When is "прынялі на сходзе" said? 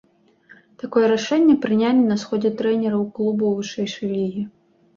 1.67-2.53